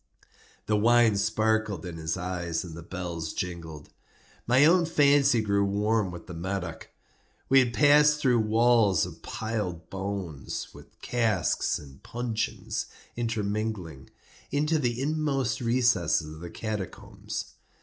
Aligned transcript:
The 0.65 0.75
wine 0.75 1.15
sparkled 1.15 1.85
in 1.85 1.97
his 1.97 2.17
eyes 2.17 2.63
and 2.63 2.73
the 2.73 2.81
bells 2.81 3.33
jingled. 3.33 3.89
My 4.47 4.65
own 4.65 4.87
fancy 4.87 5.41
grew 5.41 5.63
warm 5.63 6.09
with 6.09 6.25
the 6.25 6.33
Medoc. 6.33 6.87
We 7.49 7.59
had 7.59 7.71
passed 7.71 8.17
through 8.19 8.39
walls 8.39 9.05
of 9.05 9.21
piled 9.21 9.91
bones, 9.91 10.69
with 10.73 10.99
casks 11.03 11.77
and 11.77 12.01
puncheons 12.01 12.87
intermingling, 13.15 14.09
into 14.49 14.79
the 14.79 14.99
inmost 14.99 15.61
recesses 15.61 16.33
of 16.33 16.39
the 16.41 16.49
catacombs. 16.49 17.53